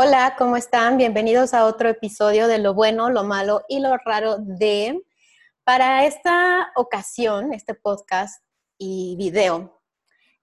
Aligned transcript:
Hola, 0.00 0.36
¿cómo 0.38 0.56
están? 0.56 0.96
Bienvenidos 0.96 1.54
a 1.54 1.66
otro 1.66 1.88
episodio 1.88 2.46
de 2.46 2.58
Lo 2.58 2.72
bueno, 2.72 3.10
lo 3.10 3.24
malo 3.24 3.62
y 3.68 3.80
lo 3.80 3.96
raro 3.96 4.36
de... 4.38 5.02
Para 5.64 6.06
esta 6.06 6.70
ocasión, 6.76 7.52
este 7.52 7.74
podcast 7.74 8.40
y 8.78 9.16
video, 9.16 9.82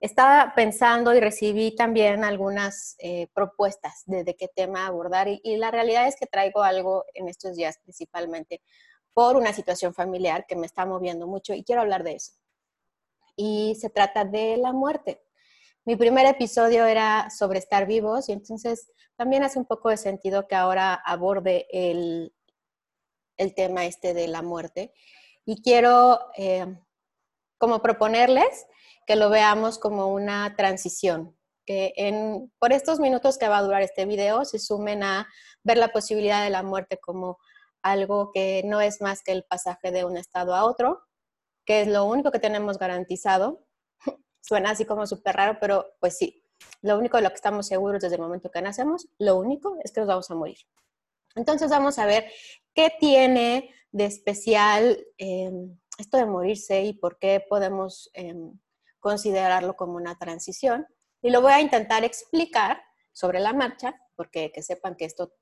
estaba 0.01 0.51
pensando 0.55 1.15
y 1.15 1.21
recibí 1.21 1.73
también 1.73 2.25
algunas 2.25 2.97
eh, 2.99 3.29
propuestas 3.33 4.03
de, 4.07 4.35
qué 4.35 4.49
tema 4.49 4.87
abordar 4.87 5.29
y 5.29 5.55
la 5.55 5.71
realidad 5.71 6.05
es 6.05 6.17
que 6.17 6.25
traigo 6.25 6.61
algo 6.61 7.05
en 7.13 7.29
estos 7.29 7.55
días 7.55 7.79
principalmente 7.81 8.61
por 9.13 9.37
una 9.37 9.53
situación 9.53 9.93
familiar 9.93 10.45
que 10.45 10.57
me 10.57 10.65
está 10.65 10.85
moviendo 10.85 11.27
mucho 11.27 11.53
y 11.53 11.63
quiero 11.63 11.79
hablar 11.79 12.03
de 12.03 12.15
eso. 12.15 12.33
Y 13.37 13.77
se 13.79 13.89
trata 13.89 14.25
de 14.25 14.57
la 14.57 14.73
muerte. 14.73 15.24
Mi 15.87 15.95
primer 15.95 16.25
episodio 16.25 16.87
era 16.87 17.29
sobre 17.29 17.59
estar 17.59 17.85
vivos 17.85 18.27
y 18.27 18.31
entonces 18.31 18.91
también 19.15 19.43
hace 19.43 19.59
un 19.59 19.65
poco 19.65 19.89
de 19.89 19.97
sentido 19.97 20.47
que 20.47 20.55
ahora 20.55 20.95
aborde 20.95 21.67
el, 21.71 22.33
el 23.37 23.53
tema 23.53 23.85
este 23.85 24.15
de 24.15 24.27
la 24.27 24.41
muerte. 24.41 24.95
Y 25.45 25.61
quiero 25.61 26.21
eh, 26.37 26.65
como 27.59 27.83
proponerles 27.83 28.65
que 29.05 29.15
lo 29.15 29.29
veamos 29.29 29.77
como 29.77 30.07
una 30.07 30.55
transición, 30.55 31.37
que 31.67 31.93
en, 31.97 32.51
por 32.57 32.73
estos 32.73 32.99
minutos 32.99 33.37
que 33.37 33.47
va 33.47 33.59
a 33.59 33.63
durar 33.63 33.83
este 33.83 34.07
video 34.07 34.43
se 34.43 34.57
sumen 34.57 35.03
a 35.03 35.27
ver 35.63 35.77
la 35.77 35.89
posibilidad 35.89 36.43
de 36.43 36.49
la 36.49 36.63
muerte 36.63 36.97
como 36.97 37.37
algo 37.83 38.31
que 38.33 38.63
no 38.65 38.81
es 38.81 39.01
más 39.01 39.21
que 39.21 39.33
el 39.33 39.43
pasaje 39.43 39.91
de 39.91 40.03
un 40.03 40.17
estado 40.17 40.55
a 40.55 40.65
otro, 40.65 41.03
que 41.63 41.81
es 41.81 41.87
lo 41.87 42.05
único 42.05 42.31
que 42.31 42.39
tenemos 42.39 42.79
garantizado 42.79 43.67
Suena 44.45 44.71
así 44.71 44.85
como 44.85 45.07
súper 45.07 45.35
raro, 45.35 45.57
pero 45.59 45.95
pues 45.99 46.17
sí, 46.17 46.43
lo 46.83 46.99
único 46.99 47.17
de 47.17 47.23
lo 47.23 47.29
que 47.29 47.35
estamos 47.35 47.65
seguros 47.65 47.99
desde 47.99 48.15
el 48.15 48.21
momento 48.21 48.51
que 48.51 48.61
nacemos, 48.61 49.07
lo 49.17 49.37
único 49.37 49.77
es 49.83 49.91
que 49.91 50.01
nos 50.01 50.07
vamos 50.07 50.29
a 50.29 50.35
morir. 50.35 50.57
Entonces 51.35 51.69
vamos 51.71 51.97
a 51.97 52.05
ver 52.05 52.31
qué 52.75 52.93
tiene 52.99 53.73
de 53.91 54.05
especial 54.05 55.03
eh, 55.17 55.51
esto 55.97 56.17
de 56.17 56.27
morirse 56.27 56.83
y 56.83 56.93
por 56.93 57.17
qué 57.17 57.43
podemos 57.49 58.11
eh, 58.13 58.35
considerarlo 58.99 59.75
como 59.75 59.95
una 59.95 60.15
transición. 60.19 60.85
Y 61.23 61.31
lo 61.31 61.41
voy 61.41 61.53
a 61.53 61.61
intentar 61.61 62.03
explicar 62.03 62.83
sobre 63.13 63.39
la 63.39 63.51
marcha, 63.51 63.99
porque 64.15 64.51
que 64.51 64.61
sepan 64.61 64.95
que 64.95 65.05
esto, 65.05 65.33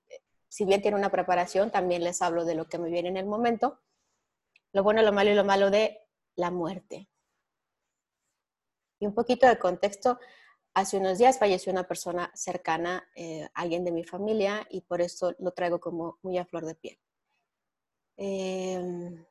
si 0.47 0.63
bien 0.63 0.81
tiene 0.81 0.95
una 0.95 1.11
preparación, 1.11 1.71
también 1.71 2.05
les 2.05 2.21
hablo 2.21 2.45
de 2.45 2.55
lo 2.55 2.69
que 2.69 2.77
me 2.77 2.89
viene 2.89 3.09
en 3.09 3.17
el 3.17 3.25
momento, 3.25 3.81
lo 4.71 4.81
bueno, 4.81 5.01
lo 5.01 5.11
malo 5.11 5.29
y 5.29 5.35
lo 5.35 5.43
malo 5.43 5.69
de 5.71 5.99
la 6.35 6.51
muerte. 6.51 7.09
Y 9.03 9.05
un 9.05 9.13
poquito 9.13 9.45
de 9.45 9.59
contexto, 9.59 10.17
hace 10.73 10.95
unos 10.95 11.17
días 11.17 11.37
falleció 11.37 11.73
una 11.73 11.85
persona 11.85 12.31
cercana, 12.33 13.05
eh, 13.17 13.49
alguien 13.53 13.83
de 13.83 13.91
mi 13.91 14.05
familia, 14.05 14.65
y 14.69 14.79
por 14.79 15.01
eso 15.01 15.35
lo 15.39 15.51
traigo 15.51 15.81
como 15.81 16.19
muy 16.21 16.37
a 16.37 16.45
flor 16.45 16.65
de 16.65 16.75
piel. 16.75 16.97
Em, 18.15 19.25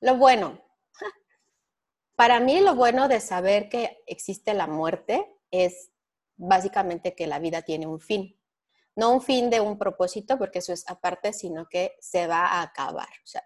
lo 0.00 0.16
bueno, 0.18 0.60
para 2.14 2.40
mí 2.40 2.60
lo 2.60 2.74
bueno 2.74 3.08
de 3.08 3.20
saber 3.20 3.70
que 3.70 4.02
existe 4.06 4.52
la 4.52 4.66
muerte 4.66 5.38
es 5.50 5.90
básicamente 6.36 7.14
que 7.14 7.26
la 7.26 7.38
vida 7.38 7.62
tiene 7.62 7.86
un 7.86 8.00
fin. 8.00 8.38
No 8.96 9.14
un 9.14 9.22
fin 9.22 9.48
de 9.48 9.60
un 9.62 9.78
propósito, 9.78 10.36
porque 10.36 10.58
eso 10.58 10.74
es 10.74 10.84
aparte, 10.90 11.32
sino 11.32 11.70
que 11.70 11.96
se 12.00 12.26
va 12.26 12.48
a 12.48 12.60
acabar. 12.60 13.08
O 13.24 13.26
sea, 13.26 13.42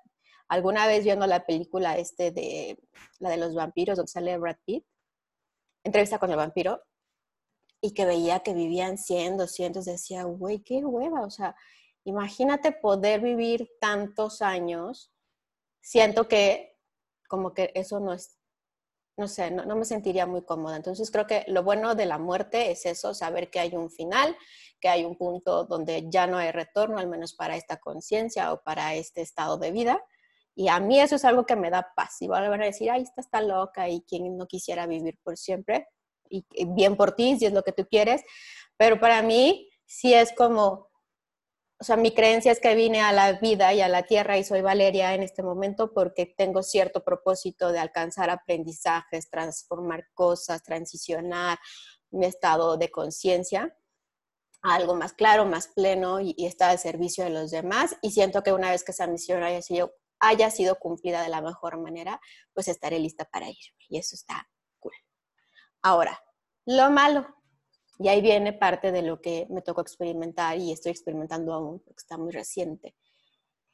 alguna 0.49 0.89
vez 0.89 1.05
viendo 1.05 1.29
la 1.29 1.47
película 1.47 1.97
este 1.97 2.33
de 2.33 2.77
la 3.21 3.31
de 3.31 3.37
los 3.37 3.55
vampiros, 3.55 3.99
donde 3.99 4.11
sale 4.11 4.37
Brad 4.37 4.57
Pitt, 4.65 4.85
entrevista 5.85 6.19
con 6.19 6.31
el 6.31 6.37
vampiro 6.37 6.83
y 7.81 7.95
que 7.95 8.05
veía 8.05 8.41
que 8.41 8.55
vivían 8.55 8.99
100, 8.99 9.39
200, 9.39 9.85
decía, 9.85 10.25
güey, 10.25 10.61
qué 10.61 10.85
hueva, 10.85 11.23
o 11.23 11.31
sea, 11.31 11.57
imagínate 12.05 12.73
poder 12.73 13.21
vivir 13.21 13.71
tantos 13.81 14.43
años, 14.43 15.13
siento 15.81 16.29
que 16.29 16.79
como 17.29 17.55
que 17.55 17.71
eso 17.75 18.01
no 18.01 18.13
es, 18.13 18.39
no 19.17 19.29
sé, 19.29 19.51
no, 19.51 19.77
me 19.77 19.85
sentiría 19.85 20.27
muy 20.27 20.43
cómoda. 20.43 20.77
Entonces 20.77 21.11
creo 21.11 21.27
que 21.27 21.45
lo 21.47 21.63
bueno 21.63 21.95
de 21.95 22.07
la 22.07 22.19
muerte 22.19 22.71
es 22.71 22.87
eso, 22.87 23.15
saber 23.15 23.51
que 23.51 23.61
hay 23.61 23.75
un 23.75 23.91
final, 23.91 24.37
que 24.81 24.89
hay 24.89 25.05
un 25.05 25.17
punto 25.17 25.65
donde 25.65 26.07
ya 26.11 26.27
no 26.27 26.39
hay 26.39 26.51
retorno, 26.51 26.99
al 26.99 27.07
menos 27.07 27.35
para 27.35 27.57
esta 27.57 27.79
conciencia 27.79 28.53
o 28.53 28.63
para 28.63 28.95
este 28.95 29.21
estado 29.21 29.59
de 29.59 29.71
vida. 29.71 30.03
Y 30.61 30.69
a 30.69 30.79
mí 30.79 31.01
eso 31.01 31.17
es 31.17 31.25
algo 31.25 31.47
que 31.47 31.57
me 31.57 31.71
da 31.71 31.91
paz. 31.97 32.21
Y 32.21 32.29
van 32.29 32.61
a 32.61 32.67
decir, 32.67 32.91
ay, 32.91 33.01
esta 33.01 33.23
está 33.23 33.41
loca 33.41 33.89
y 33.89 34.03
quien 34.03 34.37
no 34.37 34.47
quisiera 34.47 34.87
vivir 34.87 35.19
por 35.23 35.39
siempre. 35.39 35.89
Y 36.29 36.45
bien 36.67 36.99
por 36.99 37.13
ti, 37.13 37.39
si 37.39 37.47
es 37.47 37.55
lo 37.55 37.63
que 37.63 37.73
tú 37.73 37.87
quieres. 37.89 38.23
Pero 38.77 39.01
para 39.01 39.23
mí 39.23 39.71
sí 39.87 40.13
es 40.13 40.35
como, 40.35 40.91
o 41.81 41.85
sea, 41.85 41.97
mi 41.97 42.11
creencia 42.13 42.53
es 42.53 42.61
que 42.61 42.75
vine 42.75 43.01
a 43.01 43.11
la 43.11 43.33
vida 43.41 43.73
y 43.73 43.81
a 43.81 43.89
la 43.89 44.03
tierra 44.03 44.37
y 44.37 44.45
soy 44.45 44.61
Valeria 44.61 45.15
en 45.15 45.23
este 45.23 45.43
momento 45.43 45.95
porque 45.95 46.27
tengo 46.27 46.63
cierto 46.63 47.03
propósito 47.03 47.73
de 47.73 47.79
alcanzar 47.79 48.29
aprendizajes, 48.29 49.31
transformar 49.31 50.09
cosas, 50.13 50.63
transicionar 50.63 51.59
mi 52.11 52.27
estado 52.27 52.77
de 52.77 52.91
conciencia 52.91 53.75
a 54.61 54.75
algo 54.75 54.95
más 54.95 55.15
claro, 55.15 55.47
más 55.47 55.69
pleno 55.69 56.21
y, 56.21 56.35
y 56.37 56.45
estar 56.45 56.69
al 56.69 56.79
servicio 56.79 57.25
de 57.25 57.31
los 57.31 57.51
demás. 57.51 57.97
Y 58.03 58.11
siento 58.11 58.43
que 58.43 58.53
una 58.53 58.71
vez 58.71 58.85
que 58.85 58.93
esa 58.93 59.07
misión 59.07 59.43
haya 59.43 59.63
sido 59.63 59.95
haya 60.21 60.51
sido 60.51 60.79
cumplida 60.79 61.23
de 61.23 61.29
la 61.31 61.41
mejor 61.41 61.81
manera, 61.81 62.21
pues 62.53 62.69
estaré 62.69 62.99
lista 62.99 63.25
para 63.25 63.49
ir. 63.49 63.57
Y 63.89 63.99
eso 63.99 64.15
está 64.15 64.49
cool. 64.79 64.93
Ahora, 65.83 66.23
lo 66.67 66.91
malo. 66.91 67.27
Y 67.99 68.09
ahí 68.09 68.21
viene 68.21 68.53
parte 68.53 68.93
de 68.93 69.03
lo 69.03 69.21
que 69.21 69.47
me 69.51 69.63
tocó 69.63 69.81
experimentar 69.81 70.57
y 70.57 70.73
estoy 70.73 70.93
experimentando 70.93 71.53
aún, 71.53 71.81
porque 71.81 72.01
está 72.01 72.17
muy 72.17 72.33
reciente. 72.33 72.95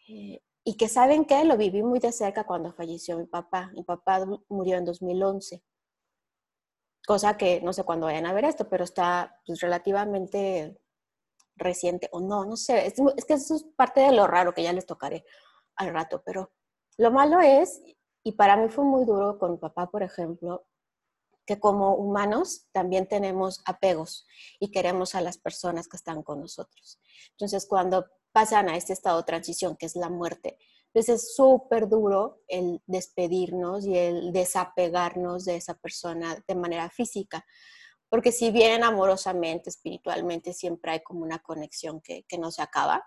Eh, 0.09 0.41
y 0.65 0.77
que 0.77 0.89
saben 0.89 1.25
que 1.25 1.45
lo 1.45 1.57
viví 1.57 1.83
muy 1.83 2.01
de 2.01 2.11
cerca 2.11 2.45
cuando 2.45 2.73
falleció 2.73 3.19
mi 3.19 3.27
papá. 3.27 3.71
Mi 3.75 3.85
papá 3.85 4.27
murió 4.49 4.77
en 4.79 4.85
2011. 4.85 5.63
Cosa 7.07 7.37
que 7.37 7.61
no 7.61 7.73
sé 7.73 7.85
cuándo 7.85 8.07
vayan 8.07 8.27
a 8.27 8.33
ver 8.33 8.47
esto, 8.47 8.69
pero 8.69 8.83
está 8.83 9.41
pues, 9.47 9.61
relativamente 9.61 10.77
reciente 11.55 12.09
o 12.11 12.21
no, 12.21 12.45
no 12.45 12.57
sé. 12.57 12.85
Es, 12.87 12.95
es 13.17 13.25
que 13.25 13.35
eso 13.35 13.55
es 13.55 13.65
parte 13.77 14.01
de 14.01 14.13
lo 14.13 14.27
raro 14.27 14.55
que 14.55 14.65
ya 14.65 14.73
les 14.73 14.87
tocaré 14.87 15.25
al 15.77 15.93
rato, 15.93 16.23
pero 16.25 16.53
lo 16.99 17.11
malo 17.11 17.41
es, 17.41 17.83
y 18.25 18.33
para 18.33 18.57
mí 18.57 18.69
fue 18.69 18.85
muy 18.85 19.05
duro 19.05 19.39
con 19.39 19.59
papá, 19.59 19.91
por 19.91 20.03
ejemplo, 20.03 20.67
que 21.47 21.61
como 21.61 21.95
humanos 21.95 22.67
también 22.73 23.07
tenemos 23.07 23.63
apegos 23.67 24.27
y 24.59 24.71
queremos 24.73 25.15
a 25.15 25.21
las 25.21 25.39
personas 25.39 25.87
que 25.87 25.97
están 25.97 26.23
con 26.23 26.41
nosotros. 26.41 26.99
Entonces, 27.31 27.67
cuando 27.67 28.07
pasan 28.33 28.69
a 28.69 28.77
este 28.77 28.93
estado 28.93 29.19
de 29.19 29.25
transición, 29.25 29.77
que 29.77 29.87
es 29.87 29.95
la 29.95 30.11
muerte, 30.11 30.59
pues 30.93 31.09
es 31.09 31.37
súper 31.37 31.89
duro 31.89 32.43
el 32.49 32.83
despedirnos 32.87 33.87
y 33.87 33.97
el 33.97 34.33
desapegarnos 34.33 35.45
de 35.45 35.57
esa 35.57 35.75
persona 35.75 36.43
de 36.49 36.55
manera 36.55 36.91
física. 36.91 37.45
Porque 38.09 38.33
si 38.33 38.51
bien 38.51 38.83
amorosamente, 38.83 39.71
espiritualmente, 39.71 40.53
siempre 40.53 40.93
hay 40.93 41.01
como 41.03 41.23
una 41.23 41.39
conexión 41.39 42.01
que 42.01 42.25
no 42.39 42.51
se 42.51 42.63
acaba, 42.63 43.05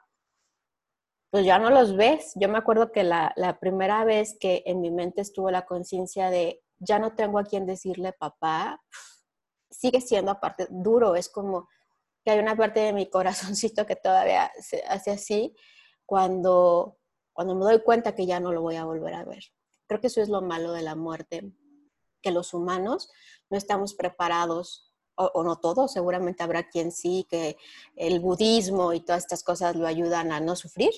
pues 1.29 1.45
ya 1.45 1.59
no 1.59 1.69
los 1.69 1.95
ves. 1.95 2.31
Yo 2.35 2.49
me 2.49 2.57
acuerdo 2.57 2.91
que 2.91 3.03
la, 3.03 3.33
primera 3.59 4.03
vez 4.03 4.37
que 4.39 4.63
en 4.65 4.81
mi 4.81 4.91
mente 4.91 5.21
estuvo 5.21 5.51
la 5.51 5.65
conciencia 5.65 6.29
de 6.29 6.61
ya 6.79 6.99
no 6.99 7.13
tengo 7.13 7.39
a 7.39 7.43
quien 7.43 7.65
decirle 7.65 8.13
papá, 8.13 8.81
sigue 9.69 10.01
siendo 10.01 10.31
aparte 10.31 10.67
duro, 10.69 11.15
es 11.15 11.29
como 11.29 11.67
que 12.23 12.31
hay 12.31 12.39
una 12.39 12.55
parte 12.55 12.79
de 12.79 12.93
mi 12.93 13.09
corazoncito 13.09 13.85
que 13.85 13.95
todavía 13.95 14.51
se 14.59 14.81
hace 14.83 15.11
así 15.11 15.55
cuando, 16.05 16.97
cuando 17.33 17.55
me 17.55 17.65
doy 17.65 17.81
cuenta 17.83 18.15
que 18.15 18.25
ya 18.25 18.39
no 18.39 18.51
lo 18.51 18.61
voy 18.61 18.77
a 18.77 18.85
volver 18.85 19.13
a 19.13 19.25
ver. 19.25 19.43
Creo 19.87 20.01
que 20.01 20.07
eso 20.07 20.21
es 20.21 20.29
lo 20.29 20.41
malo 20.41 20.71
de 20.71 20.81
la 20.81 20.95
muerte, 20.95 21.51
que 22.21 22.31
los 22.31 22.53
humanos 22.53 23.09
no 23.49 23.57
estamos 23.57 23.93
preparados 23.93 24.93
o, 25.15 25.25
o, 25.33 25.43
no 25.43 25.57
todos, 25.57 25.91
seguramente 25.91 26.43
habrá 26.43 26.69
quien 26.69 26.91
sí, 26.91 27.27
que 27.29 27.57
el 27.95 28.19
budismo 28.19 28.93
y 28.93 29.01
todas 29.01 29.23
estas 29.23 29.43
cosas 29.43 29.75
lo 29.75 29.85
ayudan 29.85 30.31
a 30.31 30.39
no 30.39 30.55
sufrir, 30.55 30.91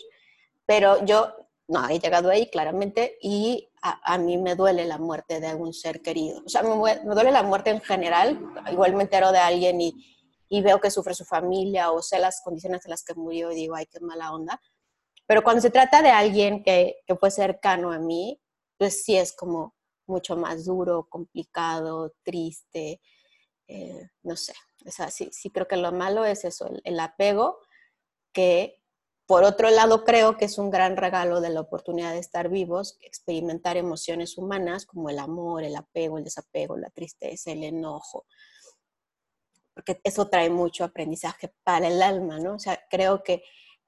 pero 0.71 1.03
yo 1.03 1.35
no 1.67 1.89
he 1.89 1.99
llegado 1.99 2.29
ahí 2.29 2.49
claramente 2.49 3.17
y 3.21 3.69
a, 3.81 4.13
a, 4.13 4.17
mí 4.17 4.37
me 4.37 4.55
duele 4.55 4.85
la 4.85 4.97
muerte 4.97 5.41
de 5.41 5.47
algún 5.47 5.73
ser 5.73 6.01
querido. 6.01 6.41
O 6.45 6.47
sea, 6.47 6.63
me, 6.63 6.69
me, 6.77 7.13
duele 7.13 7.29
la 7.29 7.43
muerte 7.43 7.71
en 7.71 7.81
general. 7.81 8.39
Igual 8.71 8.93
me 8.93 9.03
entero 9.03 9.33
de 9.33 9.39
alguien 9.39 9.81
y, 9.81 9.93
y, 10.47 10.61
veo 10.61 10.79
que 10.79 10.89
sufre 10.89 11.13
su 11.13 11.25
familia 11.25 11.91
o 11.91 12.01
sé 12.01 12.19
las 12.19 12.39
condiciones 12.41 12.85
en 12.85 12.91
las 12.91 13.03
que 13.03 13.15
murió 13.15 13.51
y 13.51 13.55
digo, 13.55 13.75
ay, 13.75 13.85
qué 13.87 13.99
mala 13.99 14.31
onda. 14.31 14.61
Pero 15.27 15.43
cuando 15.43 15.61
se 15.61 15.71
trata 15.71 16.01
de 16.01 16.11
alguien 16.11 16.63
que, 16.63 17.01
que 17.05 17.17
fue 17.17 17.31
cercano 17.31 17.91
a 17.91 17.99
mí, 17.99 18.41
pues 18.77 19.03
sí 19.03 19.17
es 19.17 19.35
como 19.35 19.75
mucho 20.07 20.37
más 20.37 20.63
duro, 20.63 21.05
complicado, 21.09 22.13
triste, 22.23 23.01
eh, 23.67 24.07
no 24.23 24.37
sé. 24.37 24.53
O 24.87 24.89
sea, 24.91 25.11
sí, 25.11 25.27
sí 25.33 25.49
creo 25.49 25.67
que 25.67 25.75
lo 25.75 25.91
malo 25.91 26.23
es 26.23 26.45
eso, 26.45 26.67
el, 26.67 26.79
el 26.85 26.97
apego 27.01 27.59
que 28.31 28.80
por 29.31 29.45
otro 29.45 29.69
lado, 29.69 30.03
creo 30.03 30.35
que 30.35 30.43
es 30.43 30.57
un 30.57 30.69
gran 30.69 30.97
regalo 30.97 31.39
de 31.39 31.51
la 31.51 31.61
oportunidad 31.61 32.11
de 32.11 32.19
estar 32.19 32.49
vivos, 32.49 32.97
experimentar 32.99 33.77
emociones 33.77 34.37
humanas 34.37 34.85
como 34.85 35.09
el 35.09 35.19
amor, 35.19 35.63
el 35.63 35.77
apego, 35.77 36.17
el 36.17 36.25
desapego, 36.25 36.75
la 36.75 36.89
tristeza, 36.89 37.49
el 37.53 37.63
enojo. 37.63 38.25
porque 39.73 40.01
eso 40.03 40.27
trae 40.27 40.49
mucho 40.49 40.83
aprendizaje 40.83 41.53
para 41.63 41.87
el 41.87 42.01
alma, 42.01 42.39
¿no? 42.39 42.55
O 42.55 42.59
sea, 42.59 42.77
creo 42.89 43.23
que 43.23 43.41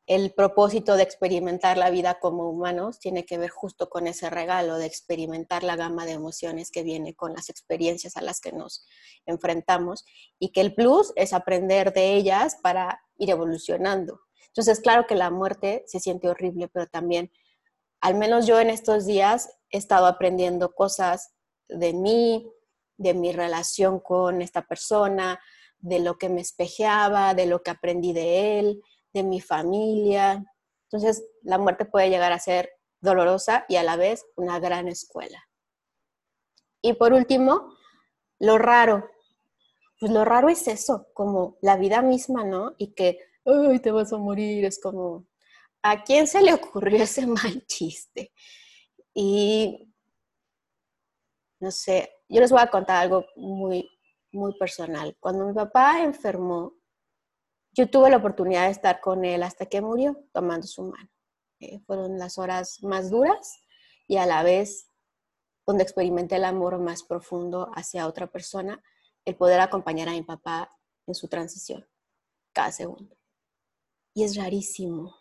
el 0.08 0.34
propósito 0.34 0.96
de 0.96 1.04
experimentar 1.04 1.78
la 1.78 1.90
vida 1.90 2.20
como 2.22 2.50
humanos 2.50 3.00
tiene 3.00 3.26
que 3.26 3.38
ver 3.38 3.50
justo 3.50 3.90
con 3.90 4.08
ese 4.08 4.30
regalo 4.30 4.78
de 4.78 4.86
experimentar 4.86 5.64
la 5.64 5.76
gama 5.76 6.06
de 6.06 6.14
emociones 6.14 6.72
que 6.72 6.84
viene 6.84 7.16
con 7.16 7.34
las 7.34 7.50
experiencias 7.50 8.16
a 8.16 8.22
las 8.22 8.40
que 8.40 8.54
nos 8.54 8.86
enfrentamos 9.26 10.06
y 10.40 10.54
que 10.54 10.62
el 10.62 10.74
plus 10.74 11.12
es 11.18 11.34
aprender 11.34 11.92
de 11.92 12.16
ellas 12.16 12.56
para 12.64 13.02
ir 13.18 13.30
evolucionando. 13.30 14.22
Entonces, 14.48 14.80
claro 14.80 15.06
que 15.08 15.16
la 15.16 15.30
muerte 15.30 15.84
se 15.88 16.00
siente 16.00 16.30
horrible, 16.30 16.68
pero 16.68 16.88
también, 16.88 17.32
al 18.02 18.16
menos 18.16 18.46
yo 18.46 18.60
en 18.60 18.70
estos 18.70 19.06
días 19.06 19.60
he 19.70 19.78
estado 19.78 20.06
aprendiendo 20.06 20.74
cosas 20.74 21.34
de 21.68 21.94
mí, 21.94 22.52
de 22.98 23.14
mi 23.14 23.32
relación 23.32 24.00
con 24.00 24.42
esta 24.42 24.66
persona, 24.68 25.40
de 25.80 26.00
lo 26.00 26.18
que 26.18 26.30
me 26.30 26.42
espejeaba, 26.42 27.34
de 27.34 27.46
lo 27.46 27.62
que 27.62 27.72
aprendí 27.72 28.14
de 28.14 28.60
él, 28.60 28.82
de 29.14 29.24
mi 29.24 29.42
familia. 29.42 30.44
Entonces, 30.90 31.24
la 31.42 31.58
muerte 31.58 31.86
puede 31.86 32.10
llegar 32.10 32.32
a 32.32 32.40
ser 32.40 32.72
dolorosa 33.02 33.66
y 33.68 33.76
a 33.76 33.84
la 33.84 33.98
vez 33.98 34.26
una 34.36 34.60
gran 34.60 34.88
escuela. 34.88 35.44
Y 36.82 36.94
por 36.94 37.14
último, 37.14 37.76
lo 38.40 38.58
raro. 38.58 39.10
Pues 40.00 40.12
lo 40.12 40.26
raro 40.26 40.50
es 40.50 40.68
eso, 40.68 41.08
como 41.14 41.58
la 41.62 41.78
vida 41.78 42.02
misma, 42.02 42.44
¿no? 42.44 42.76
Y 42.78 42.94
que, 42.94 43.20
ay, 43.46 43.80
te 43.80 43.92
vas 43.92 44.14
a 44.14 44.18
morir, 44.18 44.66
es 44.66 44.80
como, 44.82 45.28
¿a 45.82 46.04
quién 46.04 46.28
se 46.28 46.42
le 46.42 46.54
ocurrió 46.54 47.04
ese 47.04 47.26
mal 47.28 47.66
chiste? 47.68 48.32
Y, 49.14 49.94
no 51.60 51.72
sé, 51.72 52.12
yo 52.28 52.42
les 52.42 52.52
voy 52.52 52.62
a 52.62 52.70
contar 52.70 52.98
algo 53.04 53.26
muy, 53.36 53.90
muy 54.32 54.58
personal. 54.58 55.16
Cuando 55.20 55.46
mi 55.46 55.54
papá 55.54 56.02
enfermó, 56.02 56.74
yo 57.72 57.90
tuve 57.90 58.10
la 58.10 58.18
oportunidad 58.18 58.66
de 58.66 58.72
estar 58.72 59.00
con 59.00 59.26
él 59.26 59.44
hasta 59.44 59.66
que 59.66 59.82
murió, 59.82 60.28
tomando 60.32 60.68
su 60.68 60.84
mano. 60.84 61.10
Eh, 61.60 61.80
fueron 61.86 62.20
las 62.20 62.38
horas 62.38 62.84
más 62.84 63.10
duras 63.10 63.64
y 64.08 64.18
a 64.18 64.26
la 64.26 64.44
vez 64.44 64.88
donde 65.66 65.84
experimenté 65.84 66.36
el 66.36 66.46
amor 66.46 66.78
más 66.80 67.04
profundo 67.04 67.72
hacia 67.74 68.08
otra 68.08 68.28
persona, 68.28 68.84
el 69.26 69.36
poder 69.36 69.62
acompañar 69.62 70.10
a 70.10 70.12
mi 70.12 70.24
papá 70.24 70.70
en 71.08 71.16
su 71.16 71.28
transición, 71.30 71.88
cada 72.52 72.72
segundo. 72.72 73.16
Y 74.14 74.24
es 74.24 74.36
rarísimo, 74.36 75.16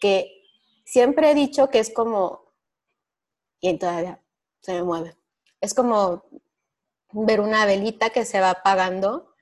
que 0.00 0.42
siempre 0.84 1.30
he 1.30 1.34
dicho 1.34 1.68
que 1.68 1.78
es 1.78 1.92
como, 1.92 2.54
y 3.60 3.78
todavía 3.78 4.22
se 4.60 4.72
me 4.72 4.82
mueve, 4.82 5.16
es 5.60 5.74
como 5.74 6.24
ver 7.12 7.40
una 7.40 7.66
velita 7.66 8.10
que 8.10 8.24
se 8.24 8.40
va 8.40 8.50
apagando 8.50 9.34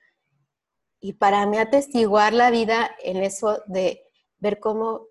y 0.99 1.13
para 1.13 1.45
mí 1.45 1.57
atestiguar 1.57 2.33
la 2.33 2.51
vida 2.51 2.95
en 3.03 3.17
eso 3.23 3.63
de 3.65 4.03
ver 4.37 4.59
cómo 4.59 5.07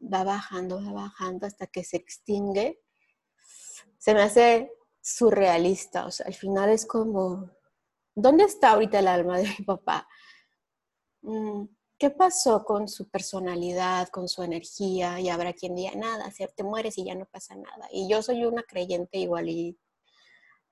va 0.00 0.24
bajando, 0.24 0.82
va 0.82 0.92
bajando 0.92 1.46
hasta 1.46 1.66
que 1.66 1.84
se 1.84 1.96
extingue, 1.96 2.80
se 3.98 4.14
me 4.14 4.22
hace 4.22 4.72
surrealista. 5.00 6.06
O 6.06 6.10
sea, 6.10 6.26
al 6.26 6.34
final 6.34 6.70
es 6.70 6.86
como, 6.86 7.50
¿dónde 8.14 8.44
está 8.44 8.70
ahorita 8.70 8.98
el 8.98 9.08
alma 9.08 9.38
de 9.38 9.48
mi 9.58 9.64
papá? 9.64 10.08
Mm, 11.22 11.64
¿Qué 11.98 12.10
pasó 12.10 12.64
con 12.64 12.86
su 12.86 13.08
personalidad, 13.08 14.08
con 14.08 14.28
su 14.28 14.44
energía? 14.44 15.18
Y 15.18 15.28
habrá 15.30 15.52
quien 15.52 15.74
diga, 15.74 15.92
nada, 15.96 16.32
te 16.54 16.62
mueres 16.62 16.96
y 16.96 17.04
ya 17.04 17.16
no 17.16 17.26
pasa 17.26 17.56
nada. 17.56 17.88
Y 17.92 18.08
yo 18.08 18.22
soy 18.22 18.44
una 18.44 18.62
creyente 18.62 19.18
igual 19.18 19.48
y 19.48 19.76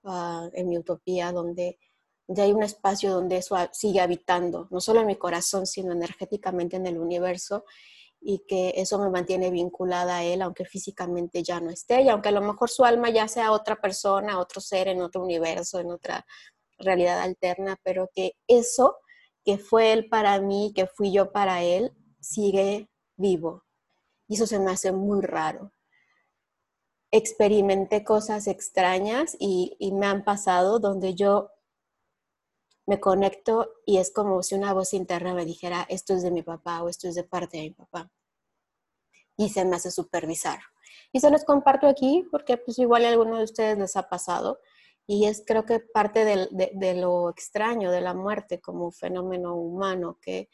ah, 0.05 0.49
en 0.52 0.69
mi 0.69 0.78
utopía 0.78 1.32
donde 1.32 1.78
ya 2.28 2.44
hay 2.44 2.52
un 2.52 2.62
espacio 2.62 3.12
donde 3.12 3.38
eso 3.38 3.56
sigue 3.73 4.00
habitando, 4.00 4.69
no 4.70 4.81
solo 4.81 5.00
en 5.00 5.06
mi 5.06 5.17
corazón, 5.17 5.67
sino 5.67 5.93
energéticamente 5.93 6.76
en 6.76 6.87
el 6.87 6.99
universo 6.99 7.64
y 8.20 8.44
que 8.46 8.73
eso 8.76 8.99
me 8.99 9.11
mantiene 9.11 9.50
vinculada 9.50 10.19
a 10.19 10.25
él, 10.25 10.43
aunque 10.43 10.64
físicamente 10.64 11.43
ya 11.43 11.61
no 11.61 11.70
esté, 11.70 12.02
y 12.02 12.08
aunque 12.08 12.31
a 12.31 12.32
lo 12.32 12.40
mejor 12.40 12.70
su 12.70 12.84
alma 12.84 13.11
ya 13.11 13.28
sea 13.28 13.52
otra 13.52 13.76
persona, 13.81 14.40
otro 14.40 14.61
ser 14.61 14.88
en 14.88 15.02
otro 15.02 15.23
universo, 15.23 15.78
en 15.78 15.93
otra 15.93 16.26
realidad 16.78 17.20
alterna, 17.20 17.78
pero 17.84 18.11
que 18.12 18.32
eso 18.49 18.96
que 19.47 19.59
fue 19.59 19.93
él 19.93 20.09
para 20.09 20.41
mí, 20.41 20.73
que 20.75 20.89
fui 20.89 21.13
yo 21.13 21.31
para 21.31 21.63
él, 21.63 21.93
sigue 22.19 22.91
vivo. 23.17 23.65
Y 24.27 24.35
eso 24.35 24.45
se 24.45 24.59
me 24.59 24.73
hace 24.73 24.91
muy 24.91 25.23
raro. 25.23 25.73
Experimenté 27.13 28.03
cosas 28.03 28.49
extrañas 28.49 29.37
y, 29.39 29.77
y 29.79 29.93
me 29.93 30.07
han 30.07 30.25
pasado 30.25 30.81
donde 30.81 31.15
yo 31.15 31.53
me 32.87 32.99
conecto 32.99 33.71
y 33.87 33.99
es 33.99 34.13
como 34.13 34.43
si 34.43 34.57
una 34.57 34.73
voz 34.73 34.93
interna 34.93 35.33
me 35.33 35.45
dijera, 35.45 35.87
esto 35.89 36.13
es 36.13 36.25
de 36.25 36.33
mi 36.33 36.43
papá 36.43 36.83
o 36.83 36.89
esto 36.89 37.07
es 37.07 37.15
de 37.15 37.23
parte 37.23 37.59
de 37.59 37.63
mi 37.63 37.71
papá. 37.71 38.11
Y 39.37 39.51
se 39.51 39.65
me 39.65 39.77
hace 39.77 39.93
supervisar. 39.93 40.59
Y 41.13 41.21
se 41.21 41.31
los 41.31 41.45
comparto 41.45 41.87
aquí 41.87 42.27
porque 42.33 42.57
pues 42.57 42.81
igual 42.81 43.05
a 43.05 43.11
alguno 43.11 43.39
de 43.39 43.45
ustedes 43.45 43.79
les 43.79 43.95
ha 43.95 44.09
pasado. 44.09 44.59
Y 45.06 45.26
es 45.26 45.44
creo 45.47 45.64
que 45.64 45.81
parte 45.81 46.25
de, 46.25 46.94
lo 46.94 47.31
extraño 47.31 47.91
de 47.91 48.00
la 48.00 48.12
muerte 48.12 48.61
como 48.61 48.91
fenómeno 48.91 49.55
humano 49.55 50.19
que 50.20 50.49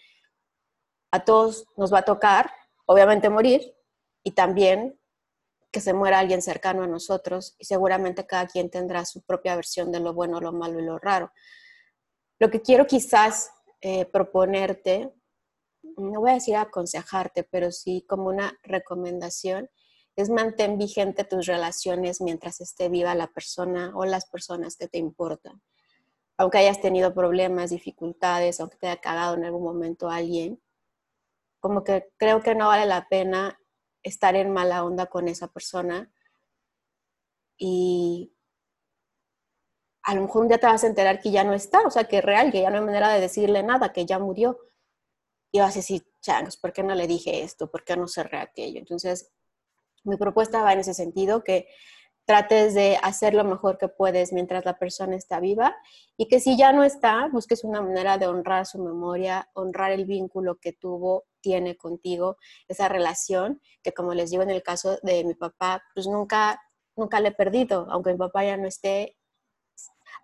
a 1.10 1.25
todos 1.25 1.66
nos 1.76 1.93
va 1.93 2.00
a 2.00 2.04
tocar, 2.04 2.50
obviamente 2.87 3.31
morir, 3.31 3.75
y 4.22 4.32
también 4.32 4.99
que 5.70 5.81
se 5.81 5.94
muera 5.94 6.19
alguien 6.19 6.43
cercano 6.43 6.82
a 6.82 6.87
nosotros, 6.87 7.56
y 7.58 7.64
seguramente 7.64 8.26
cada 8.26 8.46
quien 8.46 8.70
tendrá 8.70 9.06
su 9.06 9.22
propia 9.22 9.56
versión 9.56 9.90
de 9.90 10.00
lo 10.00 10.12
bueno, 10.12 10.40
lo 10.40 10.52
malo 10.52 10.78
y 10.78 10.84
lo 10.84 10.98
raro. 10.98 11.32
Lo 12.38 12.50
que 12.50 12.60
quiero 12.60 12.87
quizás 12.87 13.50
eh, 13.81 14.05
proponerte, 14.05 15.10
no 15.96 16.20
voy 16.20 16.31
a 16.31 16.34
decir 16.34 16.56
aconsejarte, 16.56 17.44
pero 17.44 17.72
sí 17.72 18.05
como 18.06 18.28
una 18.28 18.58
recomendación, 18.62 19.70
es 20.17 20.29
mantén 20.29 20.79
vigente 20.79 21.25
tus 21.25 21.47
relaciones 21.47 22.20
mientras 22.20 22.61
esté 22.61 22.88
viva 22.88 23.14
la 23.14 23.29
persona 23.29 23.93
o 23.94 24.05
las 24.05 24.26
personas 24.26 24.76
que 24.76 24.88
te 24.88 24.99
importan. 24.99 25.62
Aunque 26.37 26.59
hayas 26.59 26.81
tenido 26.81 27.14
problemas, 27.14 27.70
dificultades, 27.70 28.61
aunque 28.61 28.76
te 28.76 28.88
haya 28.88 29.00
cagado 29.00 29.37
en 29.37 29.44
algún 29.44 29.62
momento 29.62 30.11
alguien, 30.11 30.61
como 31.61 31.85
que 31.85 32.11
creo 32.17 32.43
que 32.43 32.55
no 32.55 32.69
vale 32.69 32.87
la 32.87 33.09
pena 33.09 33.59
estar 34.03 34.35
en 34.35 34.53
mala 34.53 34.85
onda 34.85 35.06
con 35.06 35.29
esa 35.29 35.49
persona 35.49 36.12
y 37.56 38.35
a 40.03 40.15
lo 40.15 40.23
mejor 40.23 40.43
un 40.43 40.49
día 40.49 40.58
te 40.58 40.67
vas 40.67 40.82
a 40.82 40.88
enterar 40.88 41.20
que 41.20 41.31
ya 41.31 41.44
no 41.44 41.55
está, 41.55 41.81
o 41.82 41.91
sea, 41.91 42.05
que 42.05 42.19
es 42.19 42.25
real, 42.25 42.50
que 42.50 42.61
ya 42.61 42.70
no 42.70 42.79
hay 42.79 42.85
manera 42.85 43.12
de 43.12 43.20
decirle 43.20 43.62
nada, 43.62 43.93
que 43.93 44.05
ya 44.05 44.19
murió. 44.19 44.58
Y 45.53 45.61
vas 45.61 45.76
a 45.76 45.79
decir, 45.79 46.05
changos, 46.20 46.56
¿por 46.56 46.73
qué 46.73 46.82
no 46.82 46.94
le 46.94 47.06
dije 47.06 47.43
esto? 47.43 47.70
¿Por 47.70 47.84
qué 47.84 47.96
no 47.96 48.08
cerré 48.08 48.39
aquello? 48.39 48.81
Entonces, 48.81 49.31
mi 50.05 50.17
propuesta 50.17 50.63
va 50.63 50.73
en 50.73 50.81
ese 50.81 50.94
sentido, 50.94 51.44
que 51.44 51.69
trates 52.25 52.75
de 52.75 52.99
hacer 53.03 53.35
lo 53.35 53.44
mejor 53.44 53.79
que 53.79 53.89
puedes 53.89 54.32
mientras 54.32 54.65
la 54.65 54.79
persona 54.79 55.17
está 55.17 55.41
viva 55.41 55.75
y 56.17 56.29
que 56.29 56.41
si 56.41 56.56
ya 56.56 56.73
no 56.73 56.85
está, 56.85 57.29
busques 57.29 57.65
una 57.65 57.82
manera 57.82 58.17
de 58.17 58.29
honrar 58.29 58.65
su 58.67 58.79
memoria, 58.82 59.51
honrar 59.55 59.91
el 59.91 60.05
vínculo 60.05 60.56
que 60.61 60.73
tuvo, 60.73 61.25
tiene 61.41 61.77
contigo, 61.77 62.37
esa 62.69 62.89
relación, 62.89 63.61
que 63.82 63.93
como 63.93 64.15
les 64.15 64.31
digo 64.31 64.43
en 64.43 64.51
el 64.51 64.63
caso 64.63 64.99
de 65.03 65.25
mi 65.25 65.35
papá, 65.35 65.82
pues 65.94 66.06
nunca, 66.06 66.63
nunca 66.97 67.19
le 67.21 67.29
he 67.29 67.32
perdido, 67.32 67.87
aunque 67.91 68.13
mi 68.13 68.19
papá 68.19 68.44
ya 68.44 68.56
no 68.56 68.69
esté, 68.69 69.17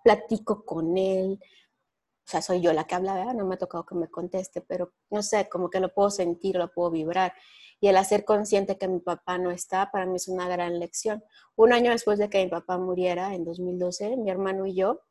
platico 0.02 0.64
con 0.64 0.96
él. 0.96 1.38
O 1.42 2.30
sea, 2.30 2.42
soy 2.42 2.60
yo 2.60 2.72
la 2.72 2.84
que 2.84 2.94
habla, 2.94 3.32
no 3.34 3.46
me 3.46 3.54
ha 3.54 3.58
tocado 3.58 3.84
que 3.86 3.94
me 3.94 4.08
conteste, 4.08 4.60
pero 4.60 4.92
no 5.10 5.22
sé, 5.22 5.48
como 5.48 5.70
que 5.70 5.80
lo 5.80 5.92
puedo 5.92 6.10
sentir, 6.10 6.56
lo 6.56 6.70
puedo 6.72 6.90
vibrar. 6.90 7.32
Y 7.80 7.88
el 7.88 7.96
hacer 7.96 8.24
consciente 8.24 8.76
que 8.76 8.88
mi 8.88 9.00
papá 9.00 9.38
no 9.38 9.50
está, 9.50 9.90
para 9.90 10.06
mí 10.06 10.16
es 10.16 10.28
una 10.28 10.48
gran 10.48 10.78
lección. 10.78 11.22
Un 11.56 11.72
año 11.72 11.90
después 11.90 12.18
de 12.18 12.28
que 12.28 12.42
mi 12.44 12.50
papá 12.50 12.78
muriera, 12.78 13.34
en 13.34 13.44
2012, 13.44 14.16
mi 14.16 14.30
hermano 14.30 14.66
y 14.66 14.74
yo 14.74 15.02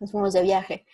nos 0.00 0.10
fuimos 0.10 0.32
de 0.32 0.42
viaje 0.42 0.86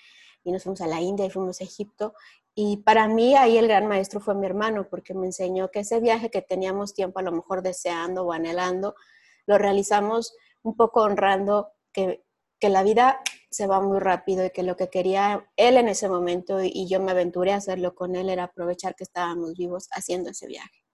y 0.45 0.53
nos 0.53 0.63
fuimos 0.63 0.81
a 0.81 0.87
la 0.87 1.01
India 1.01 1.27
y 1.27 1.31
fuimos 1.31 1.61
a 1.61 1.65
Egipto. 1.65 2.15
Y 2.55 2.79
para 2.79 3.09
mí 3.09 3.37
ahí 3.37 3.59
el 3.59 3.69
gran 3.69 3.87
maestro 3.87 4.21
fue 4.21 4.35
mi 4.35 4.47
hermano, 4.47 4.89
porque 4.89 5.15
me 5.15 5.27
enseñó 5.27 5.71
que 5.71 5.81
ese 5.81 6.01
viaje 6.01 6.31
que 6.31 6.43
teníamos 6.43 6.95
tiempo 6.95 7.19
a 7.19 7.23
lo 7.23 7.33
mejor 7.33 7.63
deseando 7.63 8.25
o 8.25 8.33
anhelando, 8.33 8.95
lo 9.47 9.59
realizamos 9.59 10.35
un 10.63 10.77
poco 10.77 11.03
honrando 11.03 11.73
que 11.93 12.23
que 12.59 12.69
la 12.69 12.83
vida 12.83 13.21
se 13.51 13.67
va 13.67 13.81
muy 13.81 14.01
rápido 14.01 14.45
y 14.45 14.51
que 14.51 14.63
lo 14.63 14.77
que 14.77 14.89
quería 14.89 15.49
él 15.57 15.77
en 15.77 15.89
ese 15.89 16.09
momento 16.09 16.61
y 16.63 16.87
yo 16.89 17.01
me 17.01 17.13
aventuré 17.13 17.53
a 17.53 17.57
hacerlo 17.57 17.95
con 17.95 18.15
él 18.17 18.29
era 18.29 18.45
aprovechar 18.45 18.95
que 18.95 19.05
estábamos 19.05 19.55
vivos 19.55 19.89
haciendo 19.93 20.31
ese 20.31 20.47
viaje. 20.47 20.85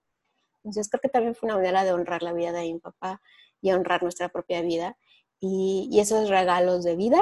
Entonces 0.65 0.89
creo 0.89 1.01
que 1.01 1.09
también 1.09 1.35
fue 1.35 1.47
una 1.47 1.57
manera 1.57 1.83
de 1.83 1.93
honrar 1.93 2.23
la 2.23 2.33
vida 2.33 2.51
de 2.51 2.73
mi 2.73 2.79
papá 2.79 3.21
y 3.61 3.71
honrar 3.71 4.03
nuestra 4.03 4.29
propia 4.29 4.61
vida 4.61 4.97
y, 5.39 5.99
esos 5.99 6.29
regalos 6.29 6.83
de 6.83 6.95
vida, 6.95 7.21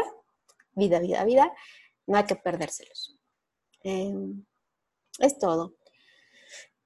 vida, 0.73 0.99
vida, 0.99 1.23
vida, 1.25 1.53
no 2.07 2.17
hay 2.17 2.23
que 2.23 2.35
perdérselos. 2.35 3.19
Em, 3.83 4.45
es 5.19 5.37
todo 5.37 5.75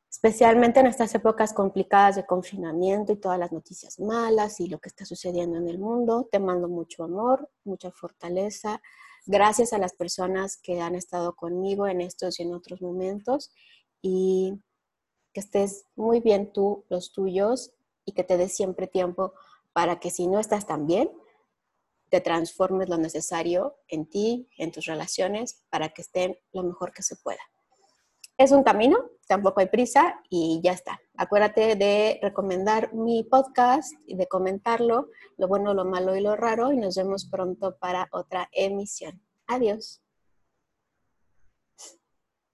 especialmente 0.10 0.80
en 0.80 0.88
estas 0.88 1.14
épocas 1.14 1.54
complicadas 1.54 2.16
de 2.16 2.26
confinamiento 2.26 3.14
y 3.14 3.18
todas 3.18 3.38
las 3.38 3.52
noticias 3.52 4.00
malas 4.00 4.60
y 4.60 4.68
lo 4.68 4.80
que 4.80 4.90
está 4.90 5.06
sucediendo 5.06 5.60
en 5.60 5.68
el 5.68 5.78
mundo. 5.78 6.28
Te 6.32 6.40
mando 6.40 6.68
mucho 6.68 7.04
amor, 7.04 7.52
mucha 7.64 7.92
fortaleza, 7.92 8.82
Gracias 9.30 9.74
a 9.74 9.78
las 9.78 9.92
personas 9.92 10.56
que 10.56 10.80
han 10.80 10.96
estado 10.96 11.36
conmigo 11.36 11.86
en 11.86 12.00
estos 12.00 12.40
y 12.40 12.44
en 12.44 12.54
otros 12.54 12.82
momentos 12.82 13.52
y 14.02 14.54
que 15.38 15.42
estés 15.42 15.86
muy 15.96 16.20
bien 16.20 16.52
tú, 16.52 16.84
los 16.90 17.14
tuyos 17.14 17.72
y 18.06 18.14
que 18.14 18.24
te 18.24 18.38
des 18.38 18.56
siempre 18.56 18.88
tiempo 18.88 19.36
para 19.72 20.00
que 20.00 20.10
si 20.10 20.26
no 20.26 20.40
estás 20.40 20.66
tan 20.66 20.88
bien, 20.88 21.12
te 22.10 22.22
transformes 22.22 22.90
lo 22.90 22.98
necesario 22.98 23.76
en 23.88 24.08
ti, 24.10 24.50
en 24.58 24.72
tus 24.72 24.88
relaciones, 24.88 25.64
para 25.70 25.90
que 25.90 26.02
estén 26.02 26.40
lo 26.54 26.64
mejor 26.64 26.92
que 26.92 27.04
se 27.04 27.18
pueda. 27.18 27.42
Es 28.36 28.52
un 28.52 28.64
camino, 28.64 28.98
tampoco 29.28 29.60
hay 29.60 29.68
prisa 29.68 30.20
y 30.28 30.60
ya 30.64 30.72
está. 30.72 31.00
Acuérdate 31.16 31.76
de 31.76 32.18
recomendar 32.20 32.96
mi 32.96 33.24
podcast 33.24 33.94
y 34.08 34.16
de 34.16 34.26
comentarlo, 34.28 35.10
lo 35.38 35.48
bueno, 35.48 35.76
lo 35.76 35.86
malo 35.86 36.16
y 36.16 36.22
lo 36.22 36.36
raro, 36.36 36.72
y 36.72 36.78
nos 36.78 36.96
vemos 36.96 37.26
pronto 37.26 37.78
para 37.78 38.10
otra 38.12 38.50
emisión. 38.52 39.22
Adiós. 39.46 40.02